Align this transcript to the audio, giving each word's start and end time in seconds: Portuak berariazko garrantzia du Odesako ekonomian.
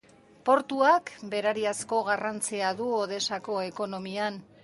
Portuak 0.49 1.11
berariazko 1.33 1.99
garrantzia 2.09 2.73
du 2.81 2.89
Odesako 3.03 3.61
ekonomian. 3.67 4.43